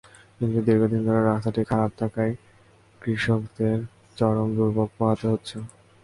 [0.37, 2.33] কিন্তু দীর্ঘদিন ধরে রাস্তাটি খারাপ থাকায়
[3.01, 3.77] কৃষকদের
[4.17, 5.55] চরম দুর্ভোগ পোহাতে হচ্ছে।